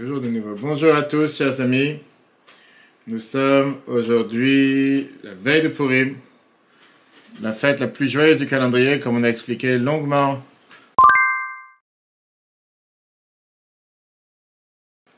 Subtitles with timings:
[0.00, 0.54] De nouveau.
[0.54, 1.98] Bonjour à tous, chers amis.
[3.06, 6.16] Nous sommes aujourd'hui la veille de Purim,
[7.42, 10.42] la fête la plus joyeuse du calendrier, comme on a expliqué longuement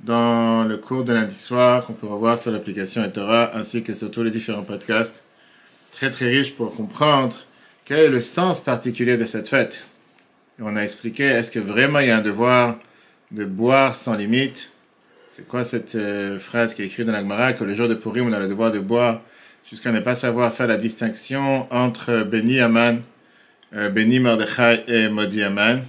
[0.00, 4.11] dans le cours de lundi soir qu'on peut revoir sur l'application Etora ainsi que sur
[4.11, 5.22] tous les différents podcasts.
[5.93, 7.36] Très très riche pour comprendre
[7.85, 9.85] quel est le sens particulier de cette fête.
[10.58, 12.80] Et on a expliqué est-ce que vraiment il y a un devoir
[13.30, 14.71] de boire sans limite?
[15.35, 18.29] C'est quoi cette euh, phrase qui est écrite dans l'Agmara que le jour de Purim
[18.29, 19.23] on a le devoir de boire
[19.64, 22.99] jusqu'à ne pas savoir faire la distinction entre Beni Aman,
[23.75, 25.85] euh, Beni Mordechai et Modi Aman?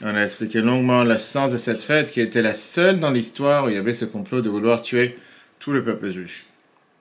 [0.00, 3.64] On a expliqué longuement le sens de cette fête qui était la seule dans l'histoire
[3.64, 5.18] où il y avait ce complot de vouloir tuer
[5.58, 6.44] tout le peuple juif.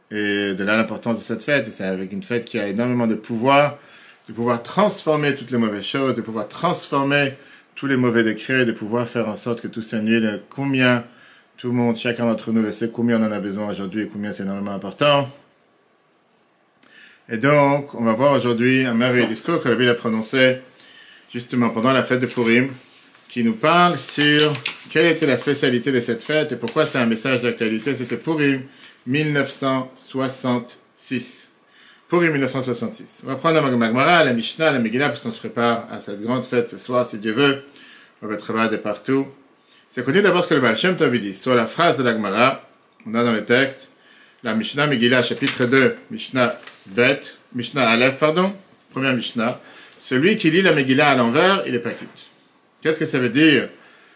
[0.10, 3.14] Et de là l'importance de cette fête, c'est avec une fête qui a énormément de
[3.14, 3.78] pouvoir,
[4.28, 7.34] de pouvoir transformer toutes les mauvaises choses, de pouvoir transformer
[7.76, 10.41] tous les mauvais décrets, de pouvoir faire en sorte que tout s'annule.
[10.50, 11.04] Combien
[11.62, 14.07] tout le monde, chacun d'entre nous le sait, combien on en a besoin aujourd'hui et
[14.07, 15.29] combien c'est énormément important.
[17.29, 20.57] Et donc, on va voir aujourd'hui un merveilleux discours que la Bible a prononcé
[21.32, 22.70] justement pendant la fête de Purim,
[23.29, 24.51] qui nous parle sur
[24.89, 27.93] quelle était la spécialité de cette fête et pourquoi c'est un message d'actualité.
[27.93, 28.63] C'était Purim
[29.05, 31.51] 1966.
[32.09, 33.21] Purim 1966.
[33.23, 36.23] On va prendre la Magmara, la Mishnah, la Megillah, parce qu'on se prépare à cette
[36.23, 37.62] grande fête ce soir, si Dieu veut.
[38.23, 39.27] On va travailler de partout.
[39.94, 41.34] C'est connu d'abord ce que le Baal Shem Tov dit.
[41.34, 42.66] Sur la phrase de la Gemara,
[43.06, 43.90] on a dans le texte,
[44.42, 47.20] la Mishnah Megillah, chapitre 2, Mishnah Bet,
[47.54, 48.54] Mishnah Aleph, pardon,
[48.92, 49.60] première Mishnah.
[50.00, 52.30] Celui qui lit la Megillah à l'envers, il est pas quitte.
[52.82, 53.68] Qu'est-ce que ça veut dire?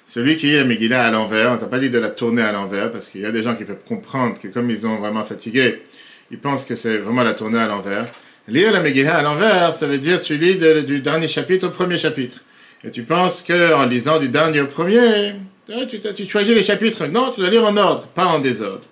[0.05, 2.53] Celui qui lit la Megillah à l'envers, on t'a pas dit de la tourner à
[2.53, 5.25] l'envers, parce qu'il y a des gens qui peuvent comprendre que comme ils ont vraiment
[5.25, 5.83] fatigué,
[6.31, 8.07] ils pensent que c'est vraiment la tourner à l'envers.
[8.47, 11.97] Lire la Megillah à l'envers, ça veut dire tu lis du dernier chapitre au premier
[11.97, 12.45] chapitre.
[12.85, 15.33] Et tu penses que en lisant du dernier au premier,
[15.67, 17.05] tu, tu choisis les chapitres.
[17.07, 18.83] Non, tu dois lire en ordre, pas en désordre.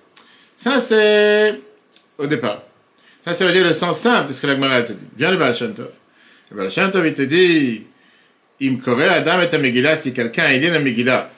[0.58, 1.60] Ça, c'est
[2.18, 2.62] au départ.
[3.24, 5.06] Ça, ça veut dire le sens simple de ce que la Gemara te dit.
[5.18, 5.90] Viens le Baal Shem Tov.
[6.52, 7.84] Le Baal Shem Tov, il te dit,
[8.84, 11.30] corée Adam et Megillah, si quelqu'un lit la Megillah,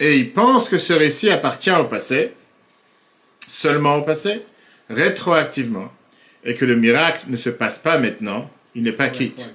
[0.00, 2.32] et il pense que ce récit appartient au passé,
[3.50, 4.42] seulement au passé,
[4.88, 5.92] rétroactivement,
[6.44, 9.52] et que le miracle ne se passe pas maintenant, il n'est pas quitte.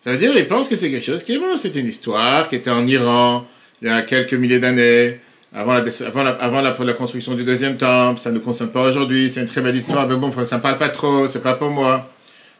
[0.00, 2.48] Ça veut dire, il pense que c'est quelque chose qui est bon, c'est une histoire
[2.48, 3.46] qui était en Iran,
[3.82, 5.18] il y a quelques milliers d'années,
[5.52, 9.60] avant, la, construction du deuxième temple, ça ne nous concerne pas aujourd'hui, c'est une très
[9.60, 12.10] belle histoire, mais bon, ça ne parle pas trop, c'est pas pour moi.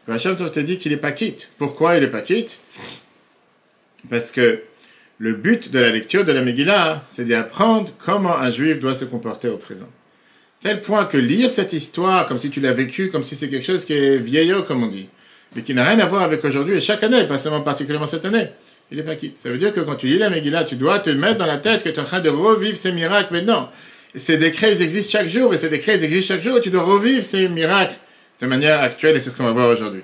[0.09, 1.51] Hachem te dit qu'il n'est pas quitte.
[1.59, 2.59] Pourquoi il n'est pas quitte?
[4.11, 4.63] Parce que
[5.19, 9.05] le but de la lecture de la Megillah, c'est d'apprendre comment un juif doit se
[9.05, 9.89] comporter au présent.
[10.61, 13.65] Tel point que lire cette histoire comme si tu l'as vécu, comme si c'est quelque
[13.65, 15.09] chose qui est vieillot, comme on dit,
[15.55, 18.25] mais qui n'a rien à voir avec aujourd'hui et chaque année, pas seulement particulièrement cette
[18.25, 18.49] année,
[18.93, 19.39] il n'est pas quitte.
[19.39, 21.57] Ça veut dire que quand tu lis la Megillah, tu dois te mettre dans la
[21.57, 23.71] tête que tu es en train de revivre ces miracles maintenant.
[24.15, 26.69] Ces décrets, ils existent chaque jour, et ces décrets, ils existent chaque jour, et tu
[26.69, 27.95] dois revivre ces miracles
[28.43, 30.03] de manière actuelle, et c'est ce qu'on va voir aujourd'hui.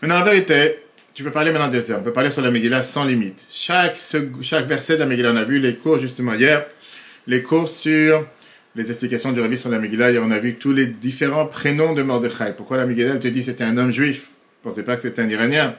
[0.00, 0.76] Maintenant, en vérité,
[1.12, 1.98] tu peux parler maintenant des heures.
[2.00, 3.46] On peut parler sur la Megillah sans limite.
[3.50, 3.96] Chaque,
[4.40, 6.64] chaque verset de la Megillah, on a vu les cours justement hier,
[7.26, 8.26] les cours sur
[8.74, 10.12] les explications du Rabbi sur la Megillah.
[10.12, 12.54] Hier, on a vu tous les différents prénoms de Mordechai.
[12.56, 14.28] Pourquoi la Megillah, elle te dit c'était un homme juif?
[14.64, 15.76] Ne pensez pas que c'était un Iranien.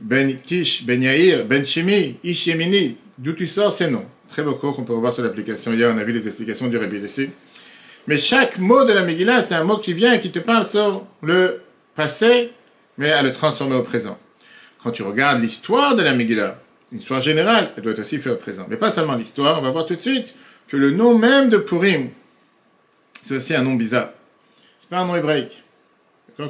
[0.00, 2.96] Ben Kish, Ben Yair, Ben Shimi, Ish Yemini.
[3.18, 4.06] D'où tu sors ces noms?
[4.28, 5.72] Très beau cours qu'on peut revoir sur l'application.
[5.72, 7.30] Hier, on a vu les explications du Rabbi dessus.
[8.06, 10.64] Mais chaque mot de la Megillah, c'est un mot qui vient et qui te parle
[10.64, 11.60] sur le
[11.94, 12.52] passé,
[12.96, 14.18] mais à le transformer au présent.
[14.82, 16.60] Quand tu regardes l'histoire de la Megillah,
[16.92, 18.66] l'histoire générale, elle doit être aussi faite au présent.
[18.70, 20.34] Mais pas seulement l'histoire, on va voir tout de suite
[20.68, 22.10] que le nom même de Purim,
[23.22, 24.10] c'est aussi un nom bizarre.
[24.78, 25.64] C'est pas un nom hébraïque.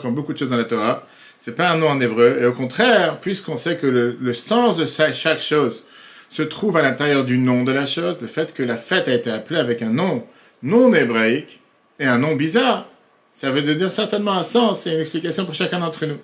[0.03, 1.07] Comme beaucoup de choses dans la Torah,
[1.39, 2.39] c'est pas un nom en hébreu.
[2.41, 5.85] Et au contraire, puisqu'on sait que le, le sens de chaque chose
[6.31, 9.15] se trouve à l'intérieur du nom de la chose, le fait que la fête a
[9.15, 10.25] été appelée avec un nom
[10.63, 11.61] non hébraïque
[11.99, 12.89] et un nom bizarre,
[13.33, 16.19] ça veut dire certainement un sens et une explication pour chacun d'entre nous.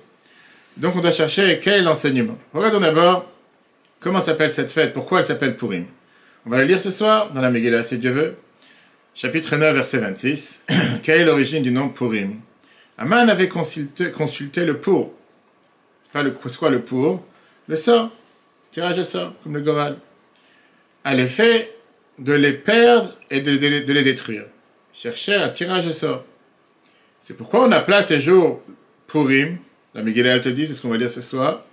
[0.77, 2.37] Donc on doit chercher quel est l'enseignement.
[2.53, 3.31] Regardons d'abord
[4.01, 5.87] comment s'appelle cette fête, pourquoi elle s'appelle Purim.
[6.47, 8.34] On va la lire ce soir dans la Megillah, si Dieu veut.
[9.15, 10.65] Chapitre 9, verset 26.
[11.03, 12.41] quelle est l'origine du nom Purim?
[12.99, 15.13] Aman avait consulté, le pour.
[16.01, 17.25] C'est pas le quoi le pour?
[17.67, 18.11] Le sort.
[18.71, 19.99] Tirage de sort, comme le Goral.
[21.03, 21.75] À l'effet
[22.19, 24.45] de les perdre et de, les détruire.
[24.93, 26.25] Chercher un tirage de sort.
[27.21, 28.63] C'est pourquoi on appela ces jours
[29.07, 29.59] Purim.
[29.95, 31.65] La Megillah te dit, c'est ce qu'on va lire ce soir.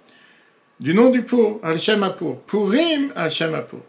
[0.80, 2.42] Du nom du pour, Al-Shem pour.
[2.42, 3.82] Purim, Al-Shem pour.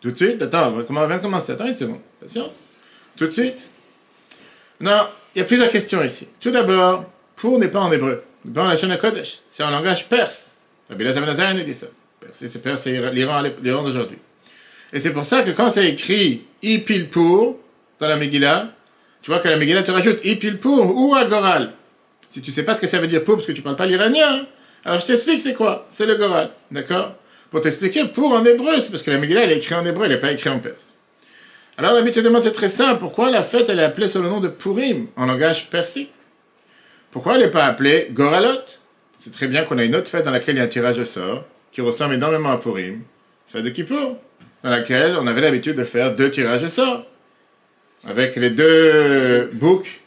[0.00, 0.82] Tout de suite, attends, on de
[1.18, 2.00] commencer Attends, c'est bon.
[2.20, 2.70] Patience.
[3.16, 3.70] Tout de suite.
[4.80, 6.28] Non, il y a plusieurs questions ici.
[6.40, 8.22] Tout d'abord, pour n'est pas en hébreu.
[8.44, 9.40] Dans la chaîne Kodesh.
[9.48, 10.58] C'est en langage perse.
[10.88, 11.86] Rabbi Lazar dit ça.
[12.62, 13.42] Perse, c'est l'Iran
[13.82, 14.18] d'aujourd'hui.
[14.92, 17.58] Et c'est pour ça que quand c'est écrit Ipil pour
[17.98, 18.72] dans la Megillah,
[19.22, 21.72] tu vois que la Megillah te rajoute Ipil pour ou Agoral.
[22.28, 23.86] Si tu sais pas ce que ça veut dire pour parce que tu parles pas
[23.86, 24.46] l'iranien,
[24.84, 27.14] alors je t'explique c'est quoi C'est le Goral, d'accord?
[27.50, 30.04] Pour t'expliquer pour en hébreu, c'est parce que la Megillah elle est écrite en hébreu,
[30.04, 30.95] elle n'est pas écrite en perse.
[31.78, 34.30] Alors la te demande c'est très simple, pourquoi la fête elle est appelée sous le
[34.30, 36.10] nom de Purim en langage persique?
[37.10, 38.62] Pourquoi elle n'est pas appelée Goralot?
[39.18, 40.98] C'est très bien qu'on a une autre fête dans laquelle il y a un tirage
[40.98, 43.02] au sort qui ressemble énormément à Purim,
[43.48, 44.16] fête de Kippour
[44.62, 47.04] dans laquelle on avait l'habitude de faire deux tirages de sort.
[48.08, 50.00] Avec les deux boucs,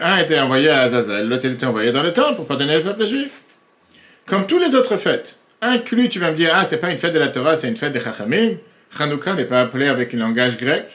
[0.00, 3.06] un était envoyé à Azazel, l'autre était envoyé dans le temple pour pardonner le peuple
[3.06, 3.42] juif.
[4.26, 7.14] Comme toutes les autres fêtes, inclus, tu vas me dire, ah, c'est pas une fête
[7.14, 8.56] de la Torah, c'est une fête des Chachamim.
[8.96, 10.86] Chanukah n'est pas appelé avec un langage grec.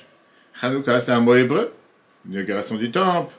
[0.59, 1.73] Chanukah, c'est un mot hébreu,
[2.27, 3.33] l'inauguration du temple.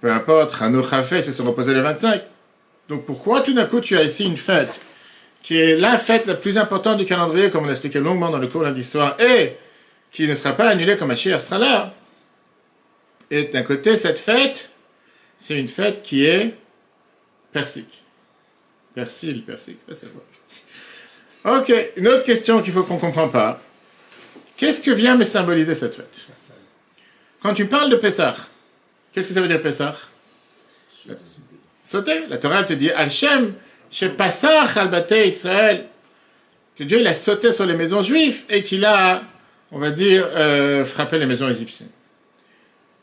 [0.00, 2.22] Peu importe, Chanukah fait, c'est se reposer le 25.
[2.88, 4.80] Donc pourquoi tout d'un coup tu as ici une fête
[5.42, 8.38] qui est la fête la plus importante du calendrier, comme on l'a expliqué longuement dans
[8.38, 9.56] le cours lundi soir, et
[10.10, 11.94] qui ne sera pas annulée comme Achir sera là.
[13.30, 14.70] Et d'un côté, cette fête,
[15.38, 16.54] c'est une fête qui est
[17.52, 18.02] persique.
[18.94, 19.78] Persil, persique.
[21.44, 23.60] Ok, une autre question qu'il faut qu'on ne comprend pas.
[24.56, 26.26] Qu'est-ce que vient me symboliser cette fête?
[27.44, 28.34] Quand tu parles de Pessah,
[29.12, 29.94] qu'est-ce que ça veut dire Pessah?
[31.82, 32.24] Sauter.
[32.30, 33.52] La Torah te dit Hachem
[33.90, 35.84] chez Passach al Israël,
[36.74, 39.22] que Dieu a sauté sur les maisons juives et qu'il a,
[39.70, 41.90] on va dire, euh, frappé les maisons égyptiennes.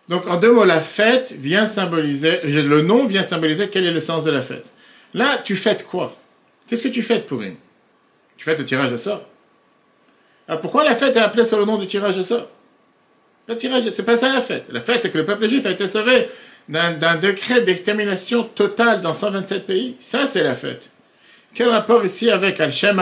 [0.09, 3.99] Donc en deux mots, la fête vient symboliser, le nom vient symboliser quel est le
[3.99, 4.65] sens de la fête.
[5.13, 6.17] Là, tu fêtes quoi?
[6.65, 7.57] Qu'est-ce que tu fêtes pour une
[8.37, 9.21] Tu fêtes le tirage de sort.
[10.47, 12.49] Alors pourquoi la fête est appelée sur le nom du tirage de sort?
[13.47, 14.69] Le tirage, c'est pas ça la fête.
[14.71, 16.29] La fête, c'est que le peuple juif a été sauvé
[16.69, 19.95] d'un décret d'extermination totale dans 127 pays.
[19.99, 20.89] Ça, c'est la fête.
[21.53, 23.01] Quel rapport ici avec Al-Shem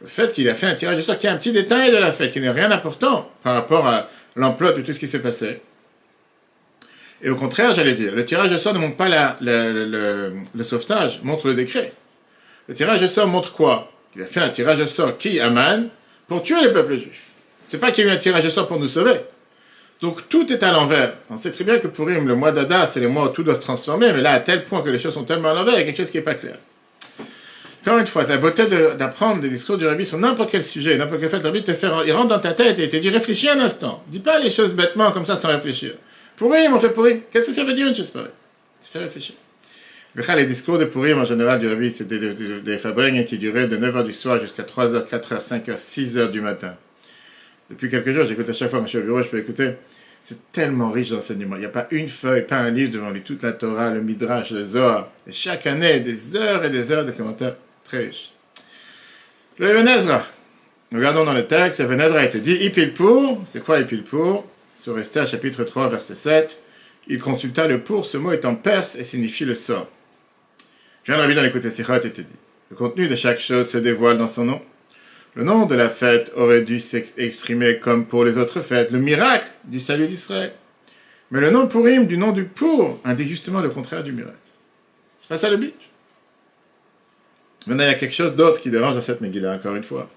[0.00, 1.98] le fait qu'il a fait un tirage de sort, qui est un petit détail de
[1.98, 5.20] la fête, qui n'est rien d'important par rapport à l'emploi de tout ce qui s'est
[5.20, 5.60] passé?
[7.22, 11.48] Et au contraire, j'allais dire, le tirage de sort ne montre pas le, sauvetage, montre
[11.48, 11.92] le décret.
[12.66, 13.92] Le tirage de sort montre quoi?
[14.16, 15.88] Il a fait un tirage de sort qui, Aman,
[16.26, 17.24] pour tuer le peuple juif.
[17.66, 19.16] C'est pas qu'il y a eu un tirage de sort pour nous sauver.
[20.02, 21.14] Donc tout est à l'envers.
[21.28, 23.56] On sait très bien que pour le mois d'Ada, c'est le mois où tout doit
[23.56, 25.80] se transformer, mais là, à tel point que les choses sont tellement à l'envers, il
[25.80, 26.56] y a quelque chose qui n'est pas clair.
[27.82, 28.64] Encore une fois, la beauté
[28.98, 31.72] d'apprendre des discours du rabbi sur n'importe quel sujet, n'importe quel fait, le rabbi te
[31.72, 34.02] fait, il rentre dans ta tête et te dit réfléchis un instant.
[34.08, 35.92] Dis pas les choses bêtement comme ça sans réfléchir.
[36.36, 37.20] Purim, on fait Purim.
[37.30, 38.30] Qu'est-ce que ça veut dire une chose pareille?
[38.80, 39.34] Ça fait réfléchir.
[40.14, 44.04] Les discours de Purim en général du rabbi, c'était des, des, qui duraient de 9h
[44.04, 46.74] du soir jusqu'à 3h, 4h, 5h, 6h du matin.
[47.70, 49.74] Depuis quelques jours, j'écoute à chaque fois, au bureau, je peux écouter.
[50.20, 51.56] C'est tellement riche d'enseignements.
[51.56, 53.22] Il n'y a pas une feuille, pas un livre devant lui.
[53.22, 55.08] Toute la Torah, le Midrash, le Zohar.
[55.26, 58.32] Et chaque année, des heures et des heures de commentaires très riches.
[59.58, 60.26] Le Ebenezra.
[60.92, 61.80] Regardons dans le texte.
[61.80, 63.40] Ebenezra a été dit Ipil pour.
[63.46, 64.46] C'est quoi Ipil pour?
[64.74, 66.60] Sur Esther, chapitre 3, verset 7.
[67.06, 68.04] Il consulta le pour.
[68.04, 69.88] Ce mot est en perse et signifie le sort.
[71.04, 72.36] Je viens de dans l'écoute Sichot et te dit
[72.70, 74.60] Le contenu de chaque chose se dévoile dans son nom.
[75.34, 79.46] Le nom de la fête aurait dû s'exprimer comme pour les autres fêtes, le miracle
[79.64, 80.52] du salut d'Israël.
[81.30, 84.34] Mais le nom Purim du nom du pour indique justement le contraire du miracle.
[85.20, 85.74] C'est pas ça le but?
[87.66, 90.10] Maintenant, il y a quelque chose d'autre qui dérange dans cette Megillah, encore une fois.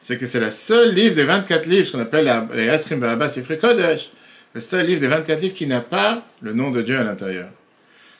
[0.00, 3.36] C'est que c'est le seul livre des 24 livres, ce qu'on appelle les Esrim Barabas
[3.36, 4.10] et Kodesh,
[4.54, 7.48] le seul livre des 24 livres qui n'a pas le nom de Dieu à l'intérieur.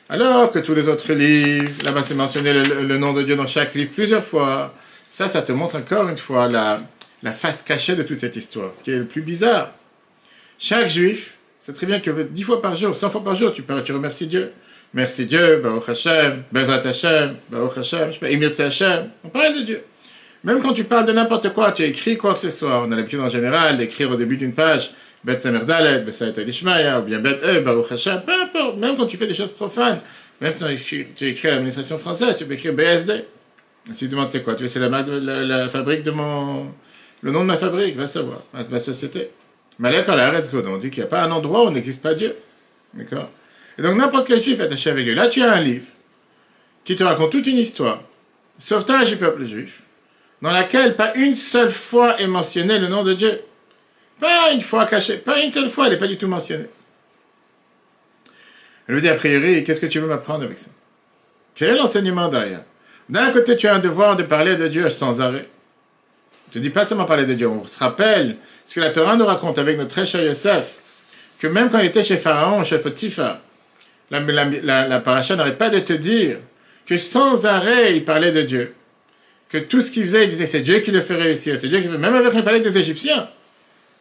[0.07, 3.73] Alors que tous les autres livres, là-bas c'est mentionné le nom de Dieu dans chaque
[3.73, 4.73] livre plusieurs fois,
[5.11, 6.79] ça, ça te montre encore une fois la,
[7.33, 8.71] face cachée de toute cette histoire.
[8.73, 9.73] Ce qui est le plus bizarre.
[10.57, 13.61] Chaque juif, c'est très bien que dix fois par jour, cent fois par jour, tu,
[13.91, 14.53] remercies Dieu.
[14.93, 19.09] Merci Dieu, Baruch Hashem, Bezrat Hashem, Baruch Hashem, Imir Hashem.
[19.25, 19.83] On parle de Dieu.
[20.45, 22.81] Même quand tu parles de n'importe quoi, tu écris quoi que ce soit.
[22.81, 24.91] On a l'habitude en général d'écrire au début d'une page
[25.25, 28.77] Bet Samer Dalet, ou bien Bet E, Baruch Hashem, peu importe.
[28.77, 29.99] Même quand tu fais des choses profanes,
[30.39, 33.25] même quand tu écris à l'administration française, tu peux écrire BSD.
[33.93, 36.71] Si tu demandes c'est quoi, tu veux c'est la, fabrique de mon.
[37.21, 39.29] Le nom de ma fabrique, va savoir, ma société.
[39.79, 42.35] Malek la on dit qu'il n'y a pas un endroit où n'existe pas Dieu.
[42.93, 43.29] D'accord?
[43.77, 45.15] Et donc n'importe quel juif attaché avec Dieu.
[45.15, 45.87] Là, tu as un livre
[46.83, 48.01] qui te raconte toute une histoire,
[48.59, 49.81] sauvetage du peuple juif,
[50.41, 53.41] dans laquelle pas une seule fois est mentionné le nom de Dieu.
[54.19, 56.69] Pas une fois caché, pas une seule fois, elle n'est pas du tout mentionnée.
[58.87, 60.69] Elle lui dit a priori, qu'est-ce que tu veux m'apprendre avec ça?
[61.55, 62.63] Quel est l'enseignement derrière?
[63.09, 65.47] D'un côté, tu as un devoir de parler de Dieu sans arrêt.
[66.53, 67.47] Je ne dis pas seulement parler de Dieu.
[67.47, 70.77] On se rappelle ce que la Torah nous raconte avec notre très cher Yosef,
[71.39, 73.39] que même quand il était chez Pharaon, chez Potiphar,
[74.09, 76.37] la, la, paracha n'arrête pas de te dire
[76.85, 78.75] que sans arrêt, il parlait de Dieu.
[79.49, 81.79] que tout ce qu'il faisait, il disait c'est Dieu qui le fait réussir, c'est Dieu
[81.79, 83.29] qui fait, même avec le palais des Égyptiens.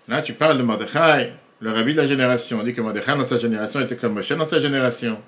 [0.08, 2.58] Là, tu parles de Mordechai, le rabbi de la génération.
[2.60, 5.20] On dit que Mordechai dans sa génération était comme Moshe dans sa génération.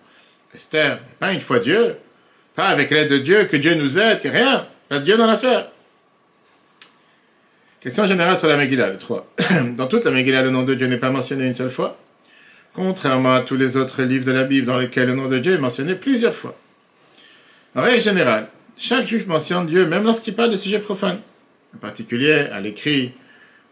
[0.53, 1.97] Esther, pas une fois Dieu,
[2.55, 5.69] pas avec l'aide de Dieu, que Dieu nous aide, que rien, pas Dieu dans l'affaire.
[7.81, 9.35] Question générale sur la Megillah, le 3.
[9.77, 11.99] Dans toute la Megillah, le nom de Dieu n'est pas mentionné une seule fois,
[12.75, 15.55] contrairement à tous les autres livres de la Bible dans lesquels le nom de Dieu
[15.55, 16.57] est mentionné plusieurs fois.
[17.75, 21.19] En règle générale, chaque juif mentionne Dieu même lorsqu'il parle de sujets profanes,
[21.75, 23.13] en particulier à l'écrit.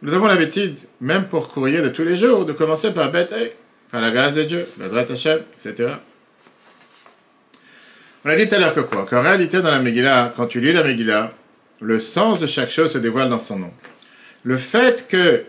[0.02, 3.32] Nous avons l'habitude, même pour courrier de tous les jours, de commencer par Beth
[3.92, 5.90] par la grâce de Dieu, Bezrat Hashem, etc.
[8.24, 10.60] On a dit tout à l'heure que quoi Qu'en réalité, dans la Megillah, quand tu
[10.60, 11.32] lis la Megillah,
[11.80, 13.72] le sens de chaque chose se dévoile dans son nom
[14.42, 15.44] le fait que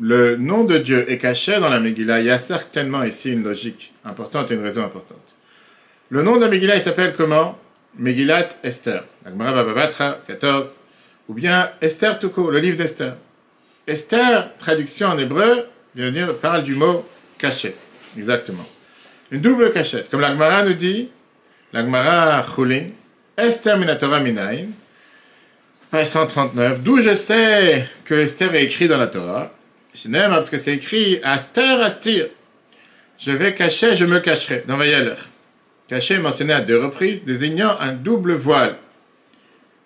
[0.00, 3.42] le nom de Dieu est caché dans la Megillah, il y a certainement ici une
[3.42, 5.18] logique importante et une raison importante.
[6.08, 7.58] Le nom de la Megillah, il s'appelle comment?
[7.98, 9.04] Megillat Esther.
[10.26, 10.76] 14.
[11.28, 13.16] Ou bien Esther tout le livre d'Esther.
[13.86, 17.04] Esther, traduction en hébreu, vient dire, parle du mot
[17.38, 17.74] caché.
[18.16, 18.66] Exactement.
[19.30, 20.10] Une double cachette.
[20.10, 21.10] Comme l'Agmara nous dit,
[21.72, 22.88] l'Agmara Chulin,
[23.36, 24.68] Esther minatora minayin,
[25.90, 29.52] page 139, d'où je sais que Esther est écrit dans la Torah.
[29.94, 32.28] Je n'aime parce que c'est écrit Aster Astir.
[33.18, 34.64] Je vais cacher, je me cacherai.
[34.66, 35.14] Dans Vayaler.
[35.86, 38.76] Cacher est mentionné à deux reprises, désignant un double voile.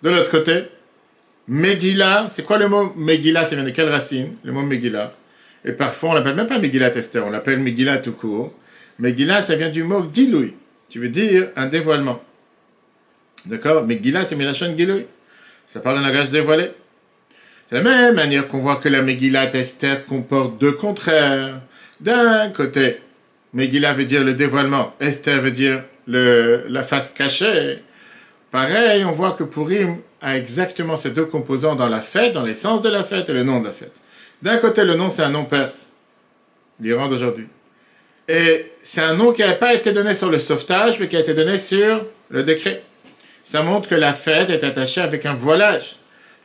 [0.01, 0.63] De l'autre côté,
[1.47, 3.45] Megillah, c'est quoi le mot Megillah?
[3.45, 4.35] Ça vient de quelle racine?
[4.43, 5.13] Le mot Megillah.
[5.65, 8.53] Et parfois, on l'appelle même pas Megillah Esther, on l'appelle Megillah tout court.
[8.99, 10.53] Megillah, ça vient du mot Giloui,
[10.89, 12.21] qui veut dire un dévoilement.
[13.45, 13.85] D'accord?
[13.85, 15.05] Megillah, c'est Milachon Giloui.
[15.67, 16.71] Ça parle d'un langage dévoilé.
[17.69, 21.61] C'est la même manière qu'on voit que la Megillah Esther comporte deux contraires.
[21.99, 23.01] D'un côté,
[23.53, 27.83] Megillah veut dire le dévoilement, Esther veut dire la face cachée.
[28.51, 32.81] Pareil, on voit que Purim a exactement ces deux composants dans la fête, dans l'essence
[32.81, 33.99] de la fête et le nom de la fête.
[34.41, 35.91] D'un côté, le nom, c'est un nom perse,
[36.79, 37.47] l'Iran d'aujourd'hui.
[38.27, 41.19] Et c'est un nom qui n'a pas été donné sur le sauvetage, mais qui a
[41.21, 42.83] été donné sur le décret
[43.47, 45.95] ça montre que la fête est attachée avec un voilage.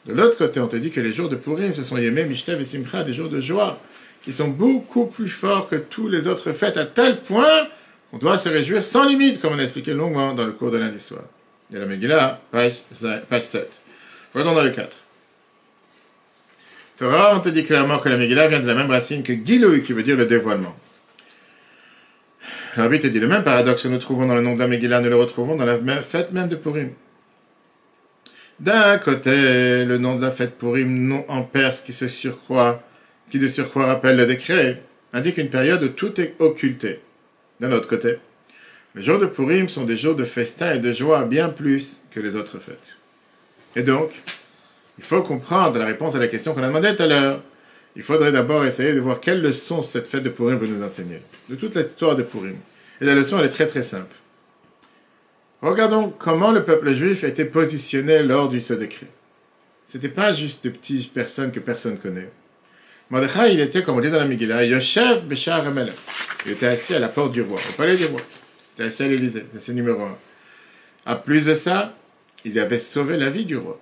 [0.07, 2.61] De l'autre côté, on te dit que les jours de Purim, ce sont Yemé, Mishtev
[2.61, 3.81] et Simcha, des jours de joie,
[4.23, 7.67] qui sont beaucoup plus forts que tous les autres fêtes, à tel point
[8.09, 10.79] qu'on doit se réjouir sans limite, comme on a expliqué longuement dans le cours de
[10.79, 11.23] lundi soir.
[11.75, 12.75] Et la Megillah, page,
[13.43, 13.83] 7.
[14.33, 14.97] Voyons dans le 4.
[16.99, 19.83] Torah, on te dit clairement que la Megillah vient de la même racine que Giloui,
[19.83, 20.77] qui veut dire le dévoilement.
[22.75, 25.01] Rabbi te dit le même paradoxe que nous trouvons dans le nom de la Megillah,
[25.01, 26.91] nous le retrouvons dans la fête même de Purim.
[28.61, 32.83] D'un côté, le nom de la fête Purim, nom en perse qui se surcroît,
[33.31, 37.01] qui de surcroît rappelle le décret, indique une période où tout est occulté.
[37.61, 38.19] D'un autre côté,
[38.95, 42.21] les jours de Purim sont des jours de festin et de joie bien plus que
[42.21, 42.97] les autres fêtes.
[43.77, 44.11] Et donc,
[44.99, 47.43] il faut comprendre la réponse à la question qu'on a demandée tout à l'heure
[47.95, 51.21] il faudrait d'abord essayer de voir quelle leçon cette fête de Purim veut nous enseigner,
[51.49, 52.57] de toute l'histoire de Purim.
[53.01, 54.17] Et la leçon, elle est très très simple.
[55.61, 59.09] Regardons comment le peuple juif était positionné lors du ce décret.
[59.87, 62.31] C'était pas juste de petites personnes que personne connaît.
[63.11, 65.65] Mordechai, il était, comme on dit dans la Megillah, Yoshev Beshar
[66.47, 68.21] Il était assis à la porte du roi, au palais du roi.
[68.23, 70.17] Il était assis à l'Élysée, c'est ce numéro un.
[71.05, 71.95] À plus de ça,
[72.45, 73.79] il avait sauvé la vie du roi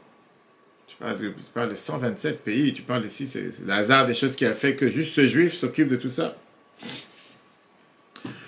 [1.01, 4.53] tu parles de 127 pays, tu parles ici, c'est le hasard des choses qui a
[4.53, 6.37] fait que juste ce juif s'occupe de tout ça.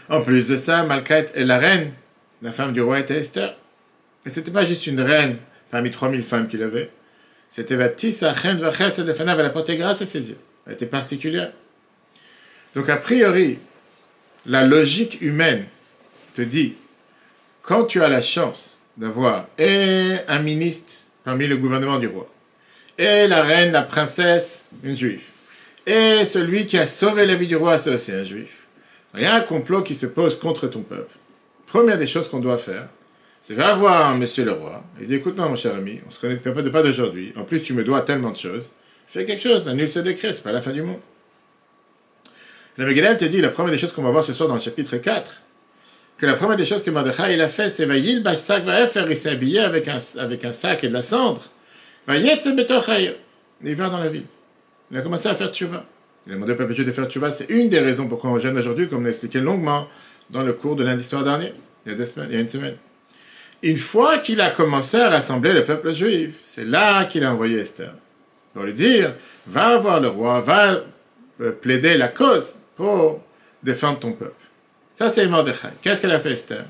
[0.08, 1.92] En plus de ça, Malkat est la reine,
[2.42, 3.56] la femme du roi était Esther.
[4.26, 5.38] Et c'était pas juste une reine
[5.70, 6.90] parmi 3000 femmes qu'il avait.
[7.48, 10.38] C'était Vatissa, reine de Fanav, elle a porté grâce à ses yeux.
[10.66, 11.52] Elle était particulière.
[12.74, 13.58] Donc, a priori,
[14.46, 15.64] la logique humaine
[16.34, 16.76] te dit,
[17.62, 22.31] quand tu as la chance d'avoir un ministre parmi le gouvernement du roi,
[22.98, 25.22] et la reine, la princesse, une juive.
[25.86, 28.66] Et celui qui a sauvé la vie du roi, c'est aussi un juif.
[29.14, 31.14] Il y a un complot qui se pose contre ton peuple.
[31.66, 32.88] Première des choses qu'on doit faire,
[33.40, 36.36] c'est va voir monsieur le roi et dit écoute-moi mon cher ami, on se connaît
[36.36, 37.32] de pas d'aujourd'hui.
[37.36, 38.70] En plus tu me dois tellement de choses.
[39.08, 41.00] Fais quelque chose, annule ce décret, c'est pas la fin du monde.
[42.76, 44.60] Le Megillah te dit la première des choses qu'on va voir ce soir dans le
[44.60, 45.42] chapitre 4,
[46.16, 49.30] que la première des choses que Mordechai il a fait, c'est va faire il s'est
[49.30, 51.42] habillé avec avec un sac et de la cendre.
[52.08, 54.26] Il va dans la ville.
[54.90, 55.84] Il a commencé à faire tchouva.
[56.26, 57.30] Il a demandé au peuple juif de faire tchouva.
[57.30, 59.88] C'est une des raisons pourquoi on gêne aujourd'hui, comme on a expliqué longuement
[60.30, 61.52] dans le cours de lundi soir dernier,
[61.84, 62.76] il y a deux semaines, il y a une semaine.
[63.62, 67.58] Une fois qu'il a commencé à rassembler le peuple juif, c'est là qu'il a envoyé
[67.58, 67.92] Esther.
[68.54, 69.14] Pour lui dire,
[69.46, 70.82] va voir le roi, va
[71.40, 73.22] euh, plaider la cause pour
[73.62, 74.34] défendre ton peuple.
[74.94, 75.68] Ça, c'est Mordechai.
[75.80, 76.64] Qu'est-ce qu'elle a fait, Esther?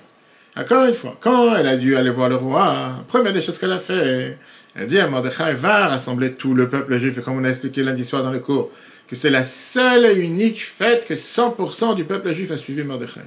[0.55, 3.73] Encore une fois, quand elle a dû aller voir le roi, première des choses qu'elle
[3.73, 4.37] a fait,
[4.75, 7.83] Elle dit à Mordechai, va rassembler tout le peuple juif, et comme on a expliqué
[7.83, 8.71] lundi soir dans le cours,
[9.07, 13.21] que c'est la seule et unique fête que 100% du peuple juif a suivi Mordechai.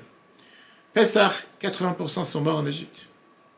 [0.93, 3.07] Pessah, 80% sont morts en Égypte.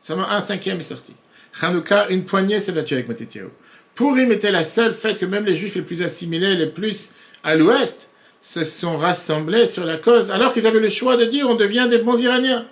[0.00, 1.14] Seulement un cinquième est sorti.
[1.62, 3.48] Hanouka, une poignée s'est battue avec Matityahu.
[3.94, 7.10] Purim était la seule fête que même les juifs les plus assimilés, les plus
[7.42, 11.48] à l'ouest, se sont rassemblés sur la cause, alors qu'ils avaient le choix de dire
[11.48, 12.66] on devient des bons Iraniens.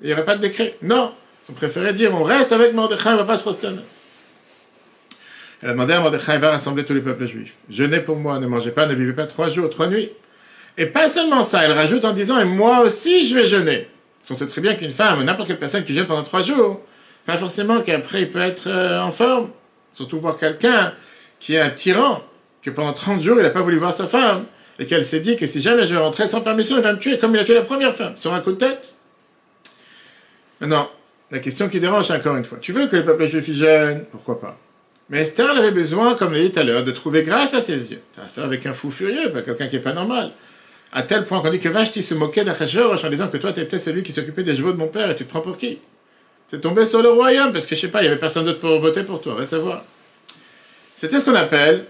[0.00, 0.76] Il n'y aurait pas de décret.
[0.82, 1.14] Non.
[1.48, 3.82] Ils ont préféré dire on reste avec Mordechai, on ne va pas se prosterner.
[5.62, 7.56] Elle a demandé à Mordechai va rassembler tous les peuples juifs.
[7.70, 10.10] Jeûnez pour moi, ne mangez pas, ne vivez pas trois jours, trois nuits.
[10.76, 13.88] Et pas seulement ça, elle rajoute en disant et moi aussi je vais jeûner.
[14.28, 16.82] On sait très bien qu'une femme n'importe quelle personne qui jeûne pendant trois jours,
[17.24, 19.50] pas forcément qu'après il peut être euh, en forme.
[19.94, 20.92] Surtout voir quelqu'un
[21.40, 22.22] qui est un tyran,
[22.60, 24.44] que pendant 30 jours il n'a pas voulu voir sa femme,
[24.78, 27.16] et qu'elle s'est dit que si jamais je rentrais sans permission, il va me tuer
[27.18, 28.94] comme il a tué la première femme, sur un coup de tête.
[30.60, 30.90] Maintenant,
[31.30, 32.58] la question qui dérange encore une fois.
[32.60, 34.04] Tu veux que le peuple juif jeûne?
[34.10, 34.58] Pourquoi pas?
[35.08, 37.60] Mais Esther, avait besoin, comme je l'ai dit tout à l'heure, de trouver grâce à
[37.60, 38.00] ses yeux.
[38.14, 40.32] Tu as affaire avec un fou furieux, pas quelqu'un qui n'est pas normal.
[40.92, 43.60] À tel point qu'on dit que Vashti se moquait d'Achashverosh en disant que toi, tu
[43.60, 45.78] étais celui qui s'occupait des chevaux de mon père et tu te prends pour qui?
[46.48, 48.44] Tu es tombé sur le royaume parce que je sais pas, il y avait personne
[48.44, 49.84] d'autre pour voter pour toi, va savoir.
[50.96, 51.86] C'était ce qu'on appelle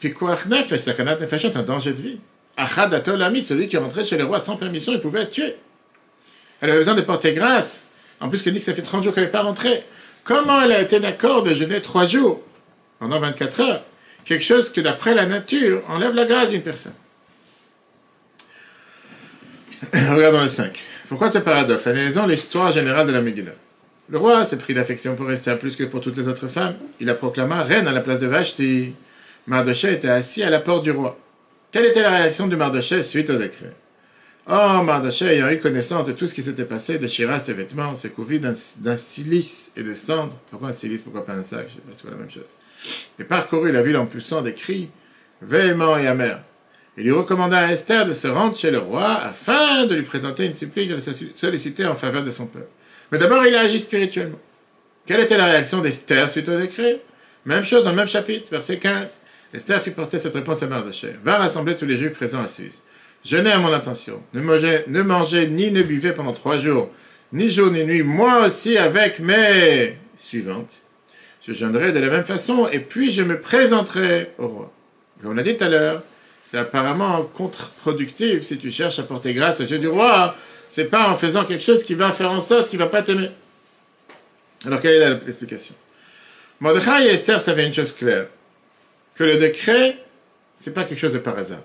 [0.00, 2.20] Pikuach Nefesh, Sakanat Nefesh, un danger de vie.
[2.56, 5.56] Achad Atolami, celui qui rentrait chez le roi sans permission, il pouvait être tué.
[6.60, 7.86] Elle avait besoin de porter grâce.
[8.20, 9.84] En plus, qu'elle dit que ça fait 30 jours qu'elle n'est pas rentrée.
[10.24, 12.42] Comment elle a été d'accord de jeûner 3 jours
[12.98, 13.82] pendant 24 heures?
[14.24, 16.92] Quelque chose que d'après la nature enlève la grâce d'une personne.
[19.92, 20.78] Regardons le 5.
[21.08, 21.86] Pourquoi ce paradoxe?
[21.86, 23.52] Analysons l'histoire générale de la Megillah.
[24.10, 26.74] Le roi s'est pris d'affection pour rester plus que pour toutes les autres femmes.
[27.00, 28.94] Il a proclamé reine à la place de Vashti.
[29.46, 31.18] Mardoché était assis à la porte du roi.
[31.70, 33.74] Quelle était la réaction de Mardoché suite au décret?
[34.50, 38.08] Oh, Mardoché, ayant eu connaissance de tout ce qui s'était passé, déchira ses vêtements, s'est
[38.08, 40.38] couvert d'un silice et de cendres.
[40.50, 41.66] Pourquoi un silice, pourquoi pas un sac?
[41.68, 42.48] Je sais pas, c'est la même chose.
[43.18, 44.88] Et parcourut la ville en poussant des cris
[45.42, 46.40] véhéments et amers.
[46.96, 50.46] Il lui recommanda à Esther de se rendre chez le roi afin de lui présenter
[50.46, 52.70] une supplique et de le solliciter en faveur de son peuple.
[53.12, 54.40] Mais d'abord, il a agi spirituellement.
[55.04, 57.02] Quelle était la réaction d'Esther suite au décret
[57.44, 59.20] Même chose dans le même chapitre, verset 15.
[59.52, 61.16] Esther fit porter cette réponse à Mardoché.
[61.22, 62.80] Va rassembler tous les juifs présents à Suse.
[63.24, 64.22] Jeûnez à mon intention.
[64.32, 64.40] Ne
[65.02, 66.90] mangez, ni ne buvez pendant trois jours,
[67.32, 70.72] ni jour ni nuit, moi aussi avec mes suivantes.
[71.46, 74.72] Je jeûnerai de la même façon et puis je me présenterai au roi.
[75.20, 76.02] Comme on l'a dit tout à l'heure,
[76.44, 80.34] c'est apparemment contre-productif si tu cherches à porter grâce aux yeux du roi.
[80.68, 83.30] C'est pas en faisant quelque chose qui va faire en sorte qu'il va pas t'aimer.
[84.66, 85.74] Alors quelle est l'explication?
[86.60, 88.28] Mordechai et Esther savaient une chose claire
[89.14, 89.98] que le décret,
[90.56, 91.62] c'est pas quelque chose de par hasard.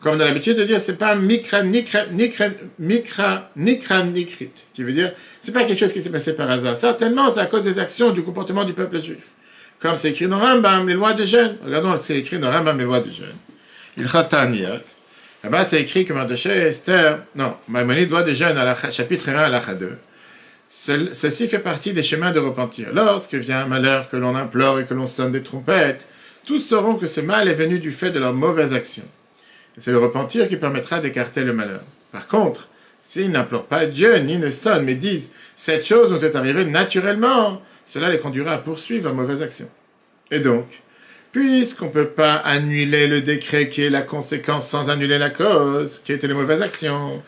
[0.00, 2.46] Comme dans l'habitude de dire, c'est pas mikra nikra nikra
[2.78, 6.76] mikra nikra nikrit, qui veut dire, c'est pas quelque chose qui s'est passé par hasard.
[6.76, 9.24] Certainement, c'est à cause des actions, du comportement du peuple juif.
[9.78, 11.56] Comme c'est écrit dans Rambam, les lois des jeunes.
[11.64, 13.36] Regardons ce qui est écrit dans Rambam, les lois des jeunes.
[13.98, 14.80] Il Khataniat.
[15.44, 19.36] Là-bas, c'est écrit que Mardoché Esther, non, Maïmonide, loi des jeunes, à la, chapitre 1
[19.36, 19.96] à la 2.
[20.68, 22.88] Ceci fait partie des chemins de repentir.
[22.92, 26.06] Lorsque vient un malheur, que l'on implore et que l'on sonne des trompettes,
[26.46, 29.08] tous sauront que ce mal est venu du fait de leurs mauvaises actions.
[29.78, 31.82] C'est le repentir qui permettra d'écarter le malheur.
[32.12, 32.68] Par contre,
[33.00, 37.62] s'ils n'implorent pas Dieu ni ne sonnent, mais disent cette chose nous est arrivée naturellement,
[37.86, 39.70] cela les conduira à poursuivre leurs mauvaises actions.
[40.30, 40.66] Et donc,
[41.32, 46.00] puisqu'on ne peut pas annuler le décret qui est la conséquence sans annuler la cause,
[46.04, 47.22] qui était les mauvaises actions,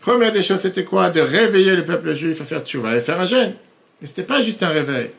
[0.00, 1.10] première des choses, c'était quoi?
[1.10, 3.54] De réveiller le peuple juif à faire tchouva et faire un jeûne.
[4.00, 5.10] Mais ce n'était pas juste un réveil.